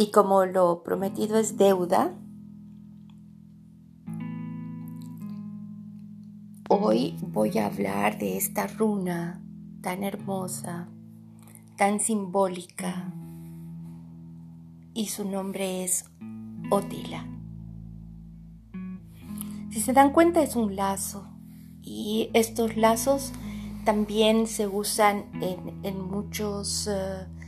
Y 0.00 0.12
como 0.12 0.46
lo 0.46 0.82
prometido 0.82 1.36
es 1.36 1.58
deuda, 1.58 2.14
hoy 6.70 7.18
voy 7.20 7.58
a 7.58 7.66
hablar 7.66 8.18
de 8.18 8.38
esta 8.38 8.66
runa 8.66 9.44
tan 9.82 10.02
hermosa, 10.02 10.88
tan 11.76 12.00
simbólica, 12.00 13.12
y 14.94 15.08
su 15.08 15.28
nombre 15.28 15.84
es 15.84 16.06
Otila. 16.70 17.26
Si 19.70 19.82
se 19.82 19.92
dan 19.92 20.14
cuenta 20.14 20.42
es 20.42 20.56
un 20.56 20.76
lazo 20.76 21.28
y 21.82 22.30
estos 22.32 22.78
lazos 22.78 23.32
también 23.84 24.46
se 24.46 24.66
usan 24.66 25.26
en, 25.82 26.00
muchos... 26.00 26.86
Eh, 26.86 27.39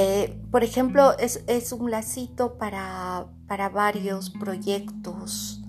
eh, 0.00 0.40
por 0.52 0.62
ejemplo, 0.62 1.18
es, 1.18 1.72
un 1.72 1.90
lacito 1.90 2.56
para, 2.56 3.26
varios 3.74 4.30
proyectos, 4.30 5.60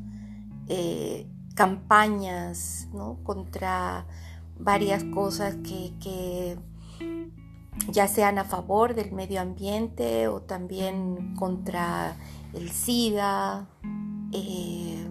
eh, 0.68 1.26
campañas, 1.56 2.88
contra 3.24 4.06
varias 4.60 5.04
cosas 5.04 5.56
que, 5.64 6.60
ya 7.88 8.08
sean 8.08 8.38
a 8.38 8.44
favor 8.44 8.94
del 8.94 9.14
medio 9.14 9.42
ambiente 9.42 10.28
o 10.28 10.42
también 10.42 11.34
contra 11.34 12.16
el 12.54 12.70
SIDA, 12.70 13.68
eh, 14.32 15.10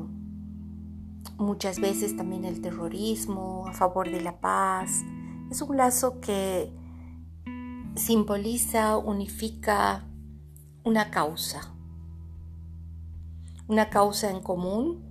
muchas 1.38 1.80
veces 1.80 2.16
también 2.16 2.45
el 2.45 2.60
terrorismo, 2.60 3.64
a 3.66 3.73
favor 3.73 4.09
de 4.09 4.20
la 4.20 4.38
paz. 4.38 5.02
Es 5.50 5.60
un 5.60 5.76
lazo 5.76 6.21
que 6.21 6.77
simboliza, 7.99 8.96
unifica 8.96 10.04
una 10.85 11.10
causa, 11.10 11.74
una 13.66 13.90
causa 13.90 14.30
en 14.30 14.40
común 14.40 15.05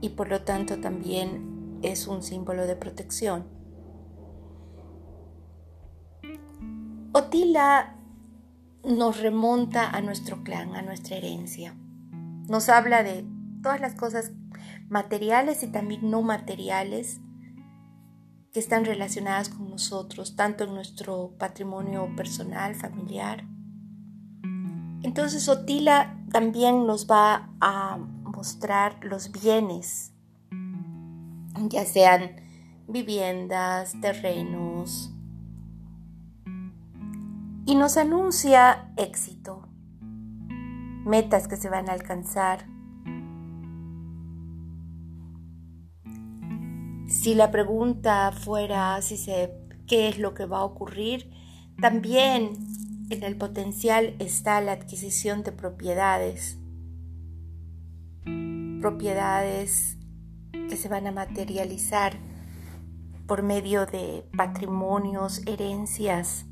y 0.00 0.10
por 0.10 0.28
lo 0.28 0.42
tanto 0.42 0.78
también 0.80 1.78
es 1.82 2.06
un 2.06 2.22
símbolo 2.22 2.66
de 2.66 2.76
protección. 2.76 3.46
Otila 7.12 7.96
nos 8.84 9.20
remonta 9.20 9.90
a 9.90 10.00
nuestro 10.00 10.44
clan, 10.44 10.76
a 10.76 10.82
nuestra 10.82 11.16
herencia. 11.16 11.74
Nos 12.48 12.68
habla 12.68 13.02
de 13.02 13.26
todas 13.62 13.80
las 13.80 13.94
cosas 13.94 14.32
materiales 14.88 15.62
y 15.62 15.68
también 15.68 16.10
no 16.10 16.22
materiales 16.22 17.20
que 18.56 18.60
están 18.60 18.86
relacionadas 18.86 19.50
con 19.50 19.68
nosotros, 19.68 20.34
tanto 20.34 20.64
en 20.64 20.72
nuestro 20.72 21.34
patrimonio 21.38 22.08
personal, 22.16 22.74
familiar. 22.74 23.44
Entonces 25.02 25.46
Otila 25.50 26.24
también 26.32 26.86
nos 26.86 27.06
va 27.06 27.50
a 27.60 27.98
mostrar 27.98 29.04
los 29.04 29.30
bienes, 29.30 30.14
ya 31.68 31.84
sean 31.84 32.36
viviendas, 32.88 33.92
terrenos, 34.00 35.12
y 37.66 37.74
nos 37.74 37.98
anuncia 37.98 38.90
éxito, 38.96 39.68
metas 41.04 41.46
que 41.46 41.58
se 41.58 41.68
van 41.68 41.90
a 41.90 41.92
alcanzar, 41.92 42.64
Si 47.26 47.34
la 47.34 47.50
pregunta 47.50 48.30
fuera 48.30 49.02
si 49.02 49.16
qué 49.88 50.08
es 50.08 50.16
lo 50.20 50.32
que 50.32 50.46
va 50.46 50.58
a 50.58 50.64
ocurrir, 50.64 51.28
también 51.80 52.52
en 53.10 53.24
el 53.24 53.36
potencial 53.36 54.14
está 54.20 54.60
la 54.60 54.70
adquisición 54.70 55.42
de 55.42 55.50
propiedades. 55.50 56.60
Propiedades 58.80 59.98
que 60.52 60.76
se 60.76 60.88
van 60.88 61.08
a 61.08 61.10
materializar 61.10 62.12
por 63.26 63.42
medio 63.42 63.86
de 63.86 64.24
patrimonios, 64.36 65.42
herencias, 65.46 66.46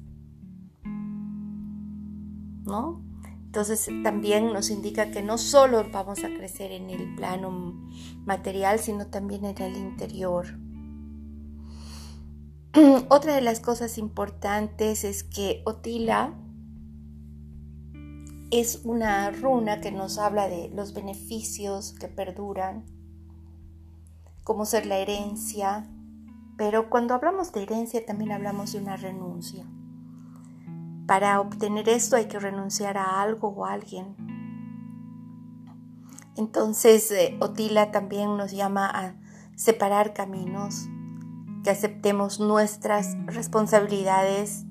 ¿no? 2.64 3.00
Entonces 3.44 3.88
también 4.02 4.52
nos 4.52 4.70
indica 4.70 5.12
que 5.12 5.22
no 5.22 5.38
solo 5.38 5.86
vamos 5.92 6.24
a 6.24 6.34
crecer 6.34 6.72
en 6.72 6.90
el 6.90 7.14
plano 7.14 7.80
material, 8.26 8.80
sino 8.80 9.06
también 9.06 9.44
en 9.44 9.62
el 9.62 9.76
interior. 9.76 10.63
Otra 13.08 13.36
de 13.36 13.40
las 13.40 13.60
cosas 13.60 13.98
importantes 13.98 15.04
es 15.04 15.22
que 15.22 15.62
Otila 15.64 16.34
es 18.50 18.80
una 18.84 19.30
runa 19.30 19.80
que 19.80 19.92
nos 19.92 20.18
habla 20.18 20.48
de 20.48 20.70
los 20.70 20.92
beneficios 20.92 21.92
que 21.92 22.08
perduran, 22.08 22.84
como 24.42 24.64
ser 24.64 24.86
la 24.86 24.96
herencia, 24.96 25.88
pero 26.56 26.90
cuando 26.90 27.14
hablamos 27.14 27.52
de 27.52 27.62
herencia 27.62 28.04
también 28.04 28.32
hablamos 28.32 28.72
de 28.72 28.78
una 28.78 28.96
renuncia. 28.96 29.64
Para 31.06 31.40
obtener 31.40 31.88
esto 31.88 32.16
hay 32.16 32.26
que 32.26 32.40
renunciar 32.40 32.98
a 32.98 33.22
algo 33.22 33.48
o 33.48 33.66
a 33.66 33.72
alguien. 33.72 34.16
Entonces 36.36 37.08
eh, 37.12 37.36
Otila 37.40 37.92
también 37.92 38.36
nos 38.36 38.50
llama 38.50 38.90
a 38.92 39.14
separar 39.54 40.12
caminos, 40.12 40.88
que 41.64 41.70
aceptemos 41.70 42.38
nuestras 42.38 43.16
responsabilidades 43.26 44.66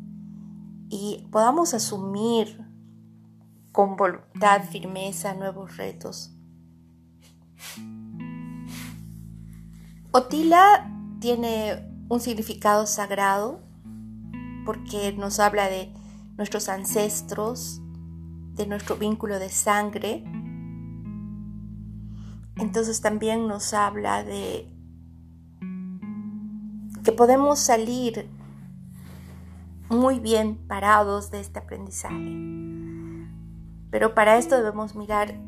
y 0.89 1.27
podamos 1.31 1.73
asumir 1.73 2.63
con 3.71 3.97
voluntad, 3.97 4.61
firmeza, 4.69 5.33
nuevos 5.33 5.75
retos. 5.75 6.31
Otila 10.11 10.91
tiene 11.19 11.89
un 12.09 12.19
significado 12.19 12.85
sagrado 12.85 13.59
porque 14.63 15.13
nos 15.13 15.39
habla 15.39 15.67
de 15.67 15.91
nuestros 16.37 16.69
ancestros, 16.69 17.81
de 18.53 18.67
nuestro 18.67 18.97
vínculo 18.97 19.39
de 19.39 19.49
sangre. 19.49 20.23
Entonces 22.55 23.01
también 23.01 23.47
nos 23.47 23.73
habla 23.73 24.23
de 24.23 24.72
que 27.03 27.11
podemos 27.11 27.59
salir 27.59 28.29
muy 29.89 30.19
bien 30.19 30.57
parados 30.67 31.31
de 31.31 31.39
este 31.39 31.59
aprendizaje. 31.59 32.15
Pero 33.91 34.15
para 34.15 34.37
esto 34.37 34.55
debemos 34.55 34.95
mirar 34.95 35.39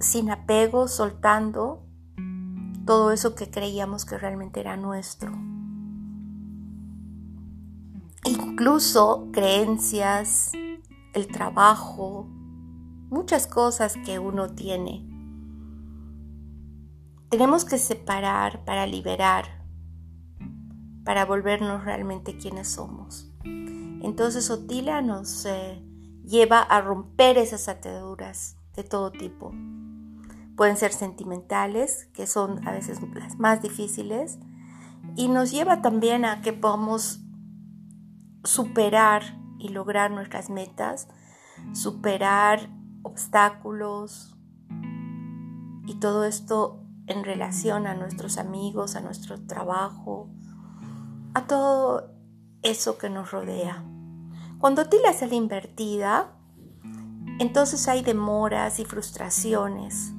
sin 0.00 0.30
apego, 0.30 0.88
soltando 0.88 1.84
todo 2.86 3.12
eso 3.12 3.34
que 3.34 3.50
creíamos 3.50 4.04
que 4.04 4.18
realmente 4.18 4.60
era 4.60 4.76
nuestro. 4.76 5.32
Incluso 8.24 9.28
creencias, 9.32 10.52
el 11.12 11.28
trabajo, 11.28 12.26
muchas 13.10 13.46
cosas 13.46 13.94
que 14.04 14.18
uno 14.18 14.50
tiene. 14.50 15.06
Tenemos 17.28 17.64
que 17.64 17.78
separar 17.78 18.64
para 18.64 18.86
liberar 18.86 19.63
para 21.04 21.24
volvernos 21.24 21.84
realmente 21.84 22.36
quienes 22.36 22.68
somos. 22.68 23.30
Entonces 23.44 24.50
Otila 24.50 25.02
nos 25.02 25.46
eh, 25.46 25.82
lleva 26.24 26.60
a 26.60 26.80
romper 26.80 27.38
esas 27.38 27.68
ataduras 27.68 28.56
de 28.74 28.84
todo 28.84 29.10
tipo. 29.10 29.52
Pueden 30.56 30.76
ser 30.76 30.92
sentimentales, 30.92 32.06
que 32.14 32.26
son 32.26 32.66
a 32.66 32.72
veces 32.72 33.00
las 33.14 33.38
más 33.38 33.60
difíciles, 33.62 34.38
y 35.16 35.28
nos 35.28 35.50
lleva 35.50 35.82
también 35.82 36.24
a 36.24 36.42
que 36.42 36.52
podamos 36.52 37.20
superar 38.44 39.22
y 39.58 39.68
lograr 39.68 40.10
nuestras 40.10 40.50
metas, 40.50 41.08
superar 41.72 42.68
obstáculos 43.02 44.36
y 45.86 45.94
todo 46.00 46.24
esto 46.24 46.84
en 47.06 47.24
relación 47.24 47.86
a 47.86 47.94
nuestros 47.94 48.38
amigos, 48.38 48.96
a 48.96 49.00
nuestro 49.00 49.44
trabajo, 49.46 50.30
a 51.34 51.46
todo 51.46 52.14
eso 52.62 52.96
que 52.96 53.10
nos 53.10 53.30
rodea. 53.32 53.84
Cuando 54.58 54.86
Tila 54.86 55.12
sale 55.12 55.34
invertida, 55.34 56.32
entonces 57.38 57.88
hay 57.88 58.02
demoras 58.02 58.78
y 58.78 58.84
frustraciones 58.84 60.12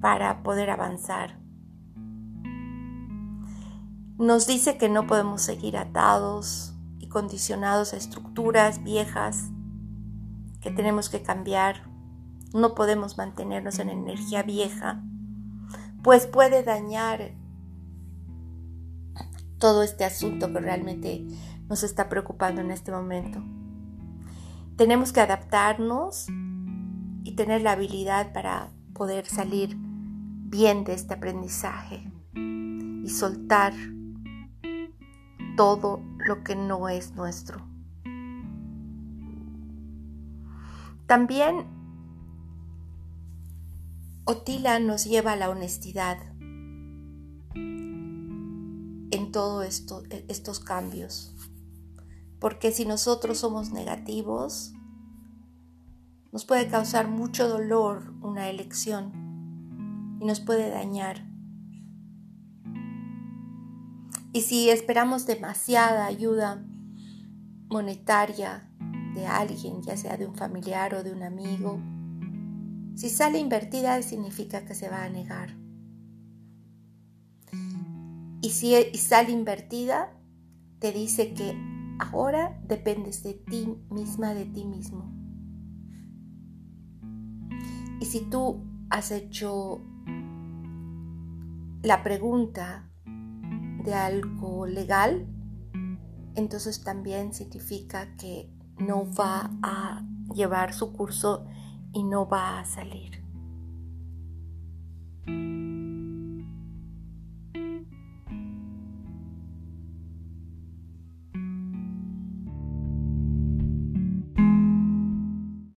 para 0.00 0.42
poder 0.42 0.70
avanzar. 0.70 1.38
Nos 4.16 4.46
dice 4.46 4.78
que 4.78 4.88
no 4.88 5.06
podemos 5.06 5.42
seguir 5.42 5.76
atados 5.76 6.74
y 6.98 7.08
condicionados 7.08 7.92
a 7.92 7.96
estructuras 7.96 8.82
viejas, 8.82 9.50
que 10.60 10.70
tenemos 10.70 11.08
que 11.08 11.22
cambiar. 11.22 11.88
No 12.52 12.74
podemos 12.74 13.18
mantenernos 13.18 13.78
en 13.78 13.90
energía 13.90 14.42
vieja, 14.42 15.02
pues 16.02 16.26
puede 16.26 16.62
dañar 16.62 17.32
todo 19.58 19.82
este 19.82 20.04
asunto 20.04 20.52
que 20.52 20.60
realmente 20.60 21.26
nos 21.68 21.82
está 21.82 22.08
preocupando 22.08 22.60
en 22.60 22.70
este 22.70 22.92
momento. 22.92 23.42
tenemos 24.76 25.12
que 25.12 25.20
adaptarnos 25.20 26.28
y 27.24 27.34
tener 27.34 27.62
la 27.62 27.72
habilidad 27.72 28.32
para 28.32 28.70
poder 28.94 29.26
salir 29.26 29.76
bien 29.76 30.84
de 30.84 30.94
este 30.94 31.14
aprendizaje 31.14 32.10
y 32.34 33.08
soltar 33.10 33.72
todo 35.56 36.00
lo 36.18 36.44
que 36.44 36.54
no 36.54 36.88
es 36.88 37.16
nuestro. 37.16 37.66
También 41.06 41.66
Otila 44.24 44.78
nos 44.78 45.04
lleva 45.04 45.32
a 45.32 45.36
la 45.36 45.50
honestidad 45.50 46.18
todos 49.38 49.64
esto, 49.64 50.02
estos 50.26 50.58
cambios. 50.58 51.32
Porque 52.40 52.72
si 52.72 52.84
nosotros 52.84 53.38
somos 53.38 53.70
negativos, 53.70 54.72
nos 56.32 56.44
puede 56.44 56.66
causar 56.66 57.06
mucho 57.06 57.48
dolor 57.48 58.14
una 58.20 58.50
elección 58.50 59.12
y 60.20 60.24
nos 60.24 60.40
puede 60.40 60.70
dañar. 60.70 61.24
Y 64.32 64.40
si 64.40 64.70
esperamos 64.70 65.24
demasiada 65.24 66.06
ayuda 66.06 66.66
monetaria 67.68 68.68
de 69.14 69.24
alguien, 69.24 69.82
ya 69.82 69.96
sea 69.96 70.16
de 70.16 70.26
un 70.26 70.34
familiar 70.34 70.96
o 70.96 71.04
de 71.04 71.12
un 71.12 71.22
amigo, 71.22 71.80
si 72.96 73.08
sale 73.08 73.38
invertida 73.38 74.02
significa 74.02 74.64
que 74.64 74.74
se 74.74 74.88
va 74.88 75.04
a 75.04 75.08
negar. 75.08 75.67
Y 78.40 78.50
si 78.50 78.74
sale 78.96 79.32
invertida, 79.32 80.12
te 80.78 80.92
dice 80.92 81.34
que 81.34 81.56
ahora 81.98 82.60
dependes 82.66 83.22
de 83.22 83.34
ti 83.34 83.76
misma, 83.90 84.34
de 84.34 84.46
ti 84.46 84.64
mismo. 84.64 85.12
Y 88.00 88.04
si 88.04 88.20
tú 88.20 88.64
has 88.90 89.10
hecho 89.10 89.80
la 91.82 92.02
pregunta 92.02 92.88
de 93.84 93.94
algo 93.94 94.66
legal, 94.66 95.26
entonces 96.36 96.84
también 96.84 97.34
significa 97.34 98.14
que 98.16 98.52
no 98.78 99.04
va 99.14 99.50
a 99.62 100.06
llevar 100.32 100.72
su 100.72 100.92
curso 100.92 101.46
y 101.92 102.04
no 102.04 102.28
va 102.28 102.60
a 102.60 102.64
salir. 102.64 103.27